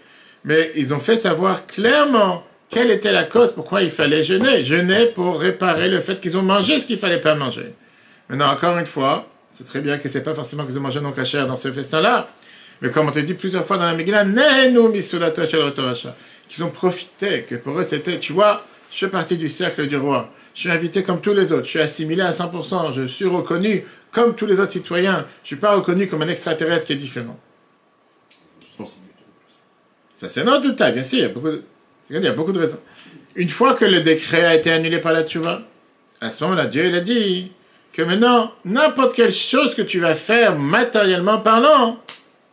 [0.46, 4.64] Mais ils ont fait savoir clairement quelle était la cause, pourquoi il fallait jeûner?
[4.64, 7.74] Jeûner pour réparer le fait qu'ils ont mangé ce qu'il fallait pas manger.
[8.30, 11.12] Maintenant, encore une fois, c'est très bien que c'est pas forcément qu'ils ont mangé non
[11.12, 12.30] cachère dans ce festin-là.
[12.82, 14.26] Mais comme on te dit plusieurs fois dans la Megillah,
[16.48, 19.98] qu'ils ont profité, que pour eux c'était, tu vois, je fais partie du cercle du
[19.98, 20.30] roi.
[20.54, 21.66] Je suis invité comme tous les autres.
[21.66, 22.94] Je suis assimilé à 100%.
[22.94, 25.26] Je suis reconnu comme tous les autres citoyens.
[25.44, 27.40] Je ne suis pas reconnu comme un extraterrestre qui est différent.
[30.16, 31.20] Ça, c'est un autre détail, bien sûr.
[31.20, 31.64] Il y a beaucoup de...
[32.10, 32.80] Il y a beaucoup de raisons.
[33.36, 35.62] Une fois que le décret a été annulé par la tchouva,
[36.22, 37.52] à ce moment-là, Dieu il a dit
[37.94, 42.00] que maintenant, n'importe quelle chose que tu vas faire matériellement parlant,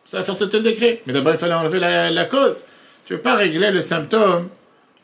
[0.04, 1.02] ça va faire sauter le décret.
[1.06, 2.64] Mais d'abord, il fallait enlever la, cause.
[3.06, 4.48] Tu ne veux pas régler le symptôme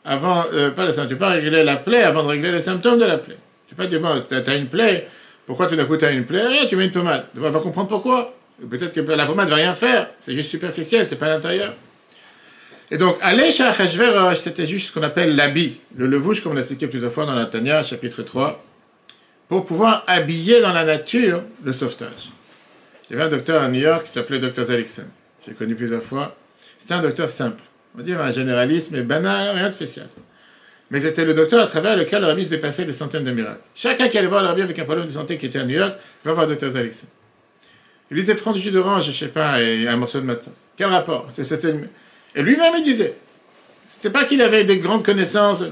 [0.05, 2.51] avant, euh, pas le symptôme, tu ne veux pas régler la plaie avant de régler
[2.51, 3.37] le symptôme de la plaie.
[3.67, 5.07] Tu ne peux pas dire, bon, tu as une plaie,
[5.45, 6.45] pourquoi tout d'un coup tu as une plaie?
[6.45, 7.25] Rien, tu mets une pommade.
[7.35, 8.33] On va comprendre pourquoi.
[8.69, 11.73] Peut-être que la pommade ne va rien faire, c'est juste superficiel, c'est pas l'intérieur.
[12.93, 16.55] Et donc, aller chez Achashverosh, c'était juste ce qu'on appelle l'habit, le levouche, comme on
[16.55, 18.63] l'a expliqué plusieurs fois dans la Tanya, chapitre 3,
[19.49, 22.29] pour pouvoir habiller dans la nature le sauvetage.
[23.09, 24.65] Il y avait un docteur à New York qui s'appelait Dr.
[24.65, 25.05] Zelikson.
[25.43, 26.35] J'ai connu plusieurs fois.
[26.77, 27.63] C'était un docteur simple.
[27.95, 30.07] On va dire un généralisme banal, rien de spécial.
[30.91, 33.61] Mais c'était le docteur à travers lequel le rabbi faisait passer des centaines de miracles.
[33.73, 35.77] Chacun qui allait voir le rabbi avec un problème de santé qui était à New
[35.79, 37.07] York va voir docteur Alexis.
[38.11, 40.51] Il lui disait prends du jus d'orange, je sais pas, et un morceau de matin.
[40.77, 41.25] Quel rapport?
[42.35, 43.15] Et lui-même il disait.
[43.87, 45.63] C'était pas qu'il avait des grandes connaissances,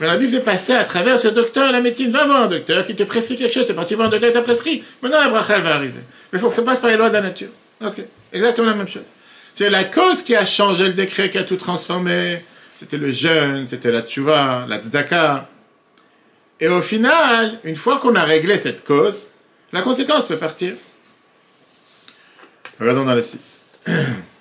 [0.00, 2.10] mais la Bible faisait passer à travers ce docteur la médecine.
[2.10, 4.42] Va voir un docteur qui te prescrit quelque chose, c'est parti voir un docteur t'a
[4.42, 4.84] prescrit.
[5.02, 6.00] Maintenant la bracha va arriver.
[6.32, 7.48] Mais il faut que ça passe par les lois de la nature.
[7.84, 7.96] Ok,
[8.32, 9.06] exactement la même chose.
[9.54, 12.42] C'est la cause qui a changé le décret, qui a tout transformé.
[12.74, 15.48] C'était le jeûne, c'était la tchouva, la tzedaka.
[16.60, 19.28] Et au final, une fois qu'on a réglé cette cause,
[19.72, 20.74] la conséquence peut partir.
[22.78, 23.62] Regardons dans le 6.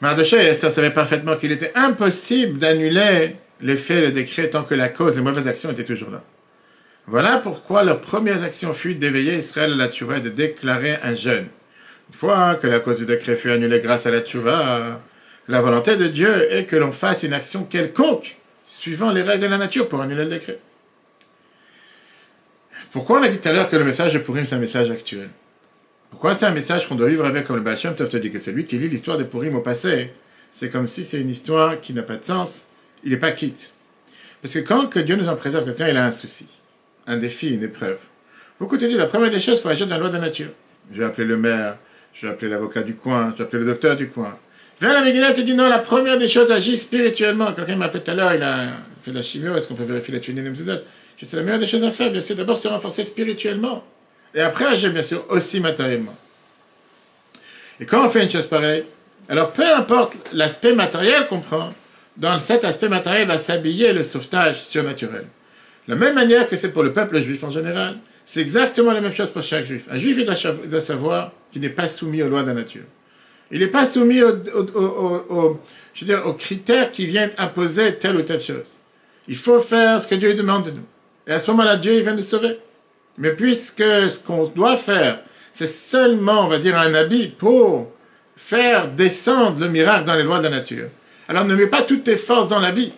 [0.00, 4.88] Mardoché et Esther savaient parfaitement qu'il était impossible d'annuler l'effet, le décret, tant que la
[4.88, 6.22] cause des mauvaises actions était toujours là.
[7.06, 11.14] Voilà pourquoi leur première action fut d'éveiller Israël à la tchouva et de déclarer un
[11.14, 11.48] jeûne.
[12.08, 15.00] Une fois que la cause du décret fut annulée grâce à la tchouva,
[15.48, 18.36] la volonté de Dieu est que l'on fasse une action quelconque,
[18.66, 20.58] suivant les règles de la nature, pour annuler le décret.
[22.92, 24.90] Pourquoi on a dit tout à l'heure que le message de Purim, c'est un message
[24.90, 25.28] actuel?
[26.10, 28.38] Pourquoi c'est un message qu'on doit vivre avec, comme le Baal Shem te dit que
[28.38, 30.12] celui qui lit l'histoire de Purim au passé,
[30.50, 32.66] c'est comme si c'est une histoire qui n'a pas de sens,
[33.04, 33.72] il n'est pas quitte.
[34.42, 36.46] Parce que quand que Dieu nous en préserve, quelqu'un il a un souci,
[37.06, 37.98] un défi, une épreuve.
[38.58, 40.20] Beaucoup te disent, la première des choses, il faut agir dans la loi de la
[40.20, 40.50] nature.
[40.92, 41.78] Je vais appeler le maire,
[42.12, 44.36] je vais appeler l'avocat du coin, je vais appeler le docteur du coin.
[44.80, 47.52] Viens la Megillah, te dit non, la première des choses, agit spirituellement.
[47.52, 48.68] Quelqu'un m'a appelé tout à l'heure, il a
[49.02, 51.66] fait de la chimio, est-ce qu'on peut vérifier la tunnel Je c'est la meilleure des
[51.66, 52.34] choses à faire, bien sûr.
[52.34, 53.84] D'abord se renforcer spirituellement.
[54.34, 56.14] Et après agir, bien sûr, aussi matériellement.
[57.80, 58.84] Et quand on fait une chose pareille,
[59.28, 61.72] alors peu importe l'aspect matériel qu'on prend,
[62.16, 65.26] dans cet aspect matériel va s'habiller le sauvetage surnaturel.
[65.88, 69.00] De la même manière que c'est pour le peuple juif en général, c'est exactement la
[69.00, 69.86] même chose pour chaque juif.
[69.90, 72.84] Un juif doit savoir qu'il n'est pas soumis aux lois de la nature.
[73.50, 74.20] Il n'est pas soumis
[76.02, 78.72] dire, aux critères qui viennent imposer telle ou telle chose.
[79.26, 80.86] Il faut faire ce que Dieu demande de nous.
[81.26, 82.58] Et à ce moment-là, Dieu il vient nous sauver.
[83.18, 85.20] Mais puisque ce qu'on doit faire,
[85.52, 87.92] c'est seulement, on va dire, un habit pour
[88.36, 90.88] faire descendre le miracle dans les lois de la nature.
[91.28, 92.92] Alors ne mets pas toutes tes forces dans l'habit.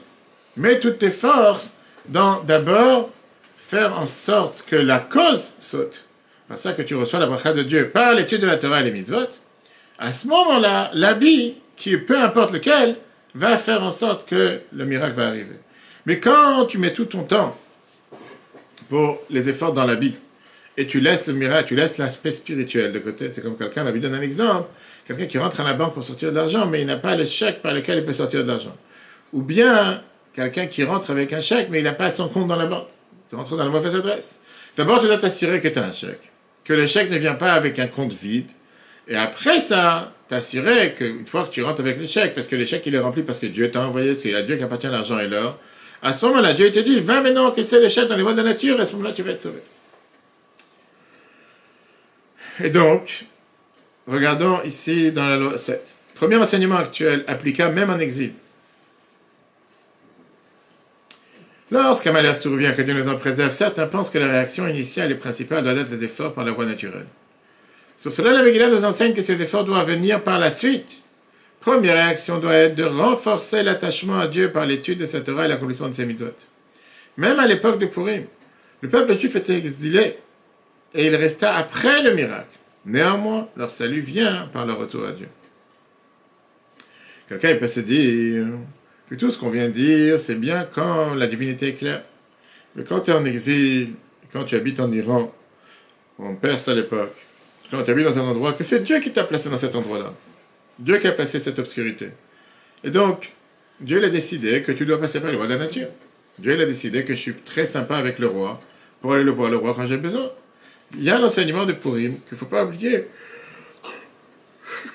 [0.56, 1.74] Mets toutes tes forces
[2.08, 3.10] dans d'abord
[3.58, 6.06] faire en sorte que la cause saute.
[6.50, 8.84] C'est ça que tu reçois la bracha de Dieu par l'étude de la Torah et
[8.84, 9.28] les mitzvot.
[9.98, 12.96] À ce moment-là, l'habit, qui peu importe lequel,
[13.34, 15.58] va faire en sorte que le miracle va arriver.
[16.04, 17.56] Mais quand tu mets tout ton temps
[18.92, 20.16] pour les efforts dans l'habit,
[20.76, 23.90] et tu laisses le miracle, tu laisses l'aspect spirituel de côté, c'est comme quelqu'un, la
[23.90, 24.68] Bible donne un exemple,
[25.06, 27.24] quelqu'un qui rentre à la banque pour sortir de l'argent, mais il n'a pas le
[27.24, 28.76] chèque par lequel il peut sortir de l'argent.
[29.32, 30.02] Ou bien
[30.34, 32.86] quelqu'un qui rentre avec un chèque, mais il n'a pas son compte dans la banque.
[33.30, 34.40] Tu rentres dans la mauvaise adresse.
[34.76, 36.30] D'abord, tu dois t'assurer que tu as un chèque,
[36.62, 38.50] que le chèque ne vient pas avec un compte vide,
[39.08, 42.66] et après ça, t'assurer qu'une fois que tu rentres avec le chèque, parce que le
[42.66, 45.18] chèque il est rempli parce que Dieu t'a envoyé, c'est à Dieu qui appartient l'argent
[45.18, 45.58] et l'or,
[46.02, 48.38] à ce moment-là, Dieu te dit, va maintenant encaisser le chèque dans les voies de
[48.38, 49.60] la nature, et à ce moment-là, tu vas être sauvé.
[52.62, 53.24] Et donc,
[54.06, 55.80] regardons ici dans la loi 7.
[56.14, 58.32] Premier enseignement actuel applicable même en exil.
[61.70, 65.14] Lorsqu'un malheur survient, que Dieu nous en préserve, certains pensent que la réaction initiale et
[65.14, 67.06] principale doit être les efforts par la voie naturelle.
[67.96, 71.01] Sur cela, la Megillah nous enseigne que ces efforts doivent venir par la suite.
[71.62, 75.48] Première réaction doit être de renforcer l'attachement à Dieu par l'étude de sa Torah et
[75.48, 76.34] l'accomplissement de ses mitzvot.
[77.16, 78.24] Même à l'époque de Purim,
[78.80, 80.18] le peuple juif était exilé
[80.92, 82.58] et il resta après le miracle.
[82.84, 85.28] Néanmoins, leur salut vient par le retour à Dieu.
[87.28, 88.44] Quelqu'un peut se dire
[89.08, 92.02] que tout ce qu'on vient de dire, c'est bien quand la divinité est claire.
[92.74, 93.90] Mais quand tu es en exil,
[94.32, 95.32] quand tu habites en Iran,
[96.18, 97.14] en Perse à l'époque,
[97.70, 100.12] quand tu habites dans un endroit, que c'est Dieu qui t'a placé dans cet endroit-là.
[100.78, 102.08] Dieu qui a placé cette obscurité.
[102.84, 103.32] Et donc,
[103.80, 105.88] Dieu l'a décidé que tu dois passer par le roi de la nature.
[106.38, 108.60] Dieu l'a décidé que je suis très sympa avec le roi
[109.00, 110.30] pour aller le voir le roi quand j'ai besoin.
[110.96, 113.06] Il y a l'enseignement de Purim qu'il ne faut pas oublier.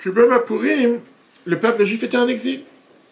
[0.02, 1.00] Que même à Purim,
[1.44, 2.62] le peuple juif était en exil.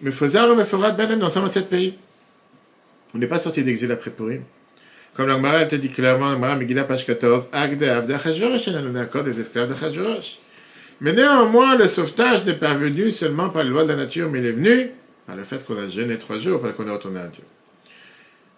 [0.00, 1.98] Mais Fozar et Mephorad Benem dans 127 pays.
[3.14, 4.42] On n'est pas sorti d'exil après Purim.
[5.14, 9.24] Comme l'Agmara te dit clairement, l'Agmara Megillah, page 14, Agde Avde Achashverosh, on a accord
[9.24, 10.38] des esclaves d'Achashverosh.
[11.00, 14.38] Mais néanmoins, le sauvetage n'est pas venu seulement par les lois de la nature, mais
[14.38, 14.90] il est venu
[15.26, 17.42] par le fait qu'on a gêné trois jours, par qu'on a retourné à Dieu.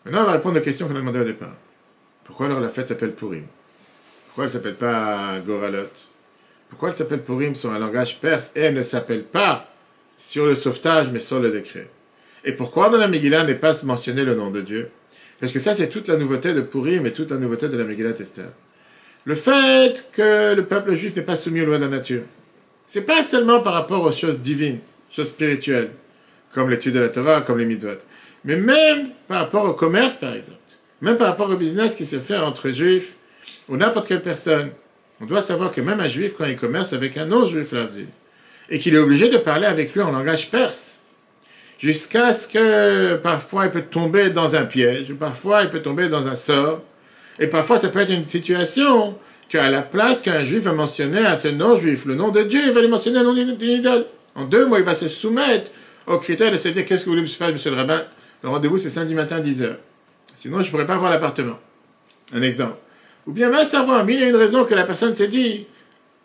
[0.05, 1.57] Maintenant, on va répondre aux questions qu'on a demandées au départ.
[2.25, 3.45] Pourquoi alors la fête s'appelle Purim?
[4.27, 5.89] Pourquoi elle ne s'appelle pas Goralot?
[6.69, 9.73] Pourquoi elle s'appelle Purim sur un langage perse et elle ne s'appelle pas
[10.17, 11.89] sur le sauvetage, mais sur le décret?
[12.45, 14.91] Et pourquoi dans la Megillah n'est pas mentionné le nom de Dieu?
[15.41, 17.85] Parce que ça, c'est toute la nouveauté de Purim et toute la nouveauté de la
[17.85, 18.51] Megillah Esther.
[19.25, 22.23] Le fait que le peuple juif n'est pas soumis aux lois de la nature,
[22.87, 25.91] c'est pas seulement par rapport aux choses divines, choses spirituelles.
[26.55, 27.99] comme l'étude de la Torah, comme les mitzvot.
[28.45, 30.57] Mais même par rapport au commerce, par exemple,
[31.01, 33.13] même par rapport au business qui se fait entre juifs
[33.69, 34.71] ou n'importe quelle personne,
[35.21, 37.75] on doit savoir que même un juif, quand il commerce avec un non-juif,
[38.71, 41.03] et qu'il est obligé de parler avec lui en langage perse,
[41.79, 46.27] jusqu'à ce que parfois il peut tomber dans un piège, parfois il peut tomber dans
[46.27, 46.83] un sort,
[47.39, 49.17] et parfois ça peut être une situation
[49.49, 52.73] qu'à la place qu'un juif va mentionner à ce non-juif le nom de Dieu, il
[52.73, 54.07] va lui mentionner le nom d'une idole.
[54.35, 55.71] En deux mots, il va se soumettre
[56.07, 58.05] aux critères de se dire qu'est-ce que vous voulez faire, monsieur le rabbin?
[58.43, 59.77] Le rendez-vous, c'est samedi matin, 10h.
[60.35, 61.59] Sinon, je ne pourrais pas avoir l'appartement.
[62.33, 62.77] Un exemple.
[63.27, 65.67] Ou bien, va savoir, y a une raison que la personne s'est dit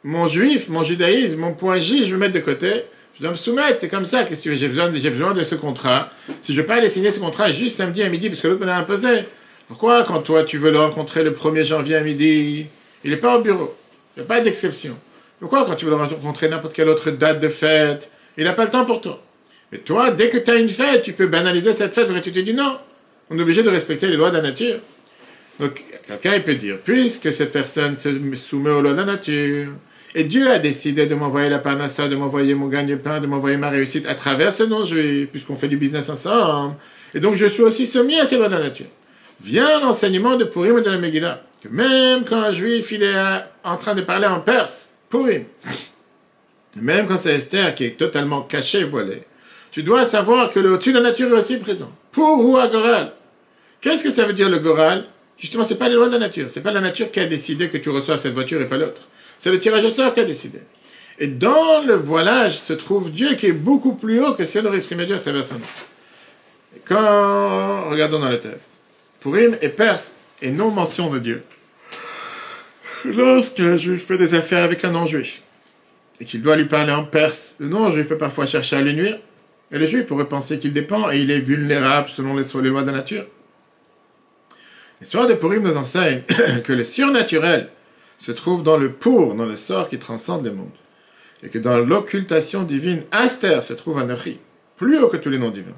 [0.03, 2.83] mon juif, mon judaïsme, mon point J, je vais mettre de côté.
[3.15, 4.23] Je dois me soumettre, c'est comme ça.
[4.23, 6.11] Qu'est-ce que J'ai besoin, j'ai besoin de ce contrat.
[6.41, 8.47] Si je ne veux pas aller signer ce contrat juste samedi à midi, parce que
[8.47, 9.23] l'autre me l'a imposé.
[9.67, 12.67] Pourquoi, quand toi, tu veux le rencontrer le 1er janvier à midi,
[13.03, 13.75] il n'est pas au bureau?
[14.15, 14.95] Il n'y a pas d'exception.
[15.39, 18.65] Pourquoi, quand tu veux le rencontrer n'importe quelle autre date de fête, il n'a pas
[18.65, 19.21] le temps pour toi?
[19.71, 22.31] Mais toi, dès que tu as une fête, tu peux banaliser cette fête, mais tu
[22.31, 22.77] te dis non.
[23.29, 24.79] On est obligé de respecter les lois de la nature.
[25.59, 29.69] Donc, quelqu'un peut dire, puisque cette personne se soumet aux lois de la nature,
[30.15, 33.69] et Dieu a décidé de m'envoyer la panassa, de m'envoyer mon gagne-pain, de m'envoyer ma
[33.69, 36.75] réussite à travers ce non-juif, puisqu'on fait du business ensemble.
[37.15, 38.85] Et donc je suis aussi soumis à ces lois de la nature.
[39.41, 43.15] Vient l'enseignement de Purim et de la Megillah, que même quand un juif il est
[43.63, 45.45] en train de parler en perse, Purim,
[46.77, 49.23] même quand c'est Esther qui est totalement caché, voilé,
[49.71, 51.91] tu dois savoir que le au-dessus de la nature est aussi présent.
[52.11, 53.13] Pour ou à Goral.
[53.81, 55.05] Qu'est-ce que ça veut dire le Goral?
[55.37, 56.45] Justement, c'est pas les lois de la nature.
[56.49, 59.07] C'est pas la nature qui a décidé que tu reçois cette voiture et pas l'autre.
[59.39, 60.59] C'est le tirage au sort qui a décidé.
[61.19, 64.65] Et dans le voilage se trouve Dieu qui est beaucoup plus haut que si on
[64.65, 65.61] aurait exprimé Dieu à travers son nom.
[66.85, 68.79] Quand, regardons dans le texte,
[69.23, 71.43] Purim est perse et non mention de Dieu.
[73.05, 75.41] Lorsqu'un juif fait des affaires avec un non-juif
[76.19, 79.17] et qu'il doit lui parler en perse, le non-juif peut parfois chercher à lui nuire.
[79.71, 82.87] Et le juif pourrait penser qu'il dépend et il est vulnérable selon les, lois de
[82.87, 83.25] la nature.
[84.99, 86.23] L'histoire de Purim nous enseigne
[86.65, 87.69] que le surnaturel
[88.17, 90.67] se trouve dans le pour, dans le sort qui transcende les mondes.
[91.41, 94.39] Et que dans l'occultation divine, Aster se trouve un Achi,
[94.75, 95.71] plus haut que tous les noms divins.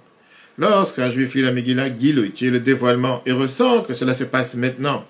[0.57, 4.23] Lorsqu'un juif lit la Megillah Giloui, qui est le dévoilement, et ressent que cela se
[4.23, 5.05] passe maintenant,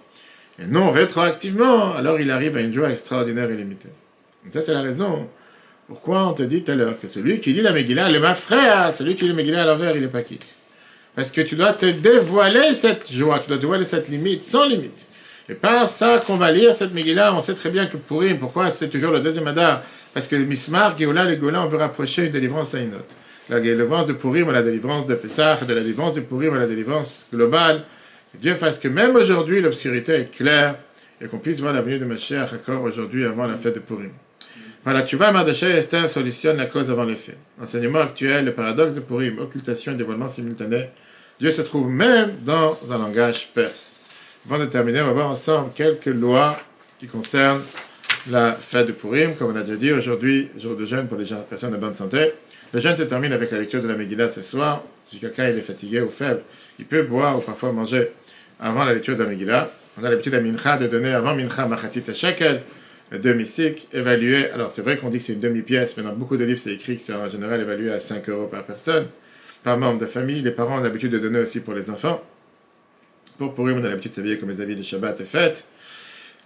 [0.60, 3.90] et non rétroactivement, alors il arrive à une joie extraordinaire et limitée.
[4.48, 5.28] Et ça, c'est la raison
[5.88, 8.34] pourquoi on te dit tout à l'heure que celui qui lit la Megillah, le ma
[8.34, 10.56] frère, celui qui lit la Megillah à l'envers, il est pas quitte?
[11.16, 15.06] Parce que tu dois te dévoiler cette joie, tu dois dévoiler cette limite, sans limite.
[15.48, 18.72] Et par ça qu'on va lire cette Megillah, on sait très bien que Purim, pourquoi
[18.72, 19.84] c'est toujours le deuxième Adar?
[20.12, 23.06] Parce que Mismar, Géoula, les Gola, on veut rapprocher une délivrance à une autre.
[23.48, 27.28] La délivrance de Purim, la délivrance de Pessah, de la délivrance de Purim, la délivrance
[27.32, 27.84] globale.
[28.34, 30.78] Que Dieu fasse que même aujourd'hui, l'obscurité est claire
[31.22, 34.10] et qu'on puisse voir l'avenir de Mashiach encore aujourd'hui avant la fête de Purim.
[34.84, 37.36] Voilà, tu vois, Mardoché Esther solutionne la cause avant l'effet.
[37.62, 40.90] Enseignement actuel, le paradoxe de Purim, occultation et dévoilement simultané.
[41.40, 44.00] Dieu se trouve même dans un langage perse.
[44.50, 46.60] Avant de terminer, on va voir ensemble quelques lois
[47.00, 47.62] qui concernent
[48.30, 49.36] la fête de Purim.
[49.36, 52.32] Comme on a déjà dit, aujourd'hui, jour de jeûne pour les personnes de bonne santé.
[52.74, 54.84] Le jeûne se termine avec la lecture de la Megillah ce soir.
[55.12, 56.42] Si quelqu'un est fatigué ou faible,
[56.80, 58.10] il peut boire ou parfois manger
[58.60, 59.70] avant la lecture de la Megillah.
[60.00, 62.62] On a l'habitude à Mincha de donner avant Mincha Machatit Shekel,
[63.14, 64.50] demi-cycle, évalué.
[64.52, 66.74] Alors c'est vrai qu'on dit que c'est une demi-pièce, mais dans beaucoup de livres c'est
[66.74, 69.06] écrit que c'est en général évalué à 5 euros par personne,
[69.64, 70.42] par membre de famille.
[70.42, 72.22] Les parents ont l'habitude de donner aussi pour les enfants.
[73.38, 75.66] Pour Purim, on a l'habitude de s'habiller comme les habits de Shabbat et fête.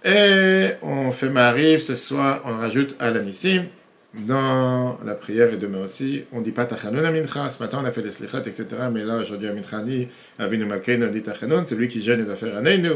[0.04, 3.64] Et on fait Mariv ce soir, on rajoute à l'anissim.
[4.12, 7.48] Dans la prière et demain aussi, on dit pas Tachanun à Mincha.
[7.48, 8.66] Ce matin, on a fait les slichot, etc.
[8.92, 11.64] Mais là, aujourd'hui, à Mincha, dit Avinu Malkeinu, on dit Tachanun.
[11.64, 12.90] Celui qui gêne, doit faire Aneinu.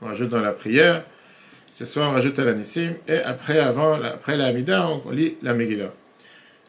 [0.00, 1.04] On rajoute dans la prière.
[1.70, 2.94] Ce soir, on rajoute à l'anissim.
[3.06, 5.92] Et après, avant, après la Hamida, on lit la Megillah.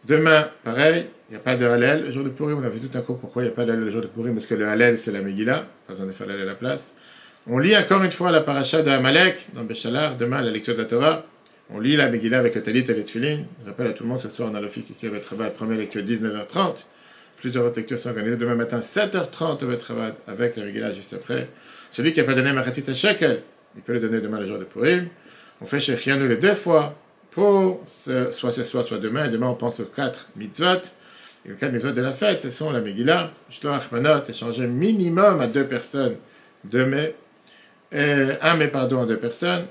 [0.06, 2.04] Demain, pareil, il n'y a pas de Hallel.
[2.04, 3.64] Le jour de Purim, on a vu tout un coup pourquoi il n'y a pas
[3.64, 5.66] de Hallel le jour de Purim, parce que le Hallel, c'est la Megillah.
[5.88, 6.96] Pas besoin de faire l'Hallel à la place.
[7.48, 10.82] On lit encore une fois la paracha de Amalek dans Béchalar, demain la lecture de
[10.82, 11.26] la Torah.
[11.74, 13.40] On lit la Megillah avec le Talit et le Tfilin.
[13.64, 15.50] Je rappelle à tout le monde que ce soir, on a l'office ici à Betrabat,
[15.50, 16.86] première lecture 19h30.
[17.38, 21.50] Plusieurs autres lectures sont organisées demain matin 7h30 au Betrabat avec la Megillah juste après.
[21.90, 23.42] Celui qui n'a pas donné Machatit à Shekel,
[23.76, 25.08] il peut le donner demain le jour de Purim.
[25.60, 26.96] On fait Shechianu les deux fois
[27.32, 29.28] pour soit ce soir, soit demain.
[29.28, 30.82] Demain, on pense aux quatre mitzvot.
[31.46, 35.48] Les quatre mitzvot de la fête, ce sont la Megillah, Shloach Manot, échanger minimum à
[35.48, 36.18] deux personnes
[36.64, 37.16] de mai,
[37.92, 39.66] un mai pardon à deux personnes,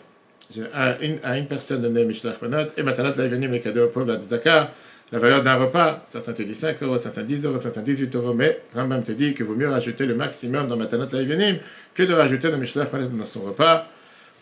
[0.75, 4.73] à une, personne donner Mishlach Manot, et là, venu les cadeaux aux pauvres, la Tzaka,
[5.13, 8.35] la valeur d'un repas, certains te disent 5 euros, certains 10 euros, certains 18 euros,
[8.35, 11.59] mais Rambam te dit qu'il vaut mieux rajouter le maximum dans Matanot Laivenim
[11.95, 13.89] que de rajouter dans Mishlach Manot dans son repas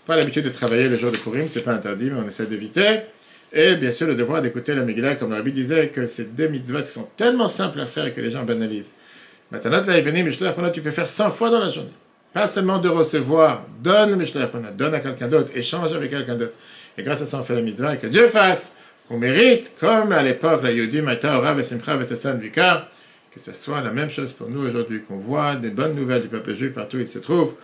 [0.07, 3.03] pas l'habitude de travailler le jour de Purim, c'est pas interdit, mais on essaie d'éviter.
[3.53, 6.85] Et bien sûr, le devoir d'écouter la Megillah, comme Rabbi disait, que ces deux mitzvot
[6.85, 8.95] sont tellement simples à faire que les gens banalisent.
[9.51, 11.91] Maintenant, la Mishlach tu peux faire 100 fois dans la journée.
[12.33, 16.55] Pas seulement de recevoir, donne le donne à quelqu'un d'autre, échange avec quelqu'un d'autre.
[16.97, 18.75] Et grâce à ça, on fait la mitzvah et que Dieu fasse
[19.09, 22.89] qu'on mérite, comme à l'époque, la Yodi, Maïta, Orav, et Simcha, et Vika,
[23.31, 26.29] que ce soit la même chose pour nous aujourd'hui, qu'on voit des bonnes nouvelles du
[26.29, 27.55] peuple juif partout où il se trouve.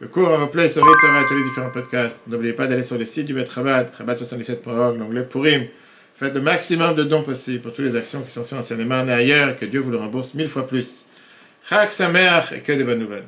[0.00, 2.20] Le cours en replay sur Torah tous les différents podcasts.
[2.28, 5.66] N'oubliez pas d'aller sur le site du Bet Rabat, rabat77.org, l'onglet Purim.
[6.14, 8.90] Faites le maximum de dons possibles pour toutes les actions qui sont faites en Seine
[8.90, 9.58] et ailleurs.
[9.58, 11.04] Que Dieu vous le rembourse mille fois plus.
[11.68, 13.24] Chak Sameach et que des bonnes nouvelles.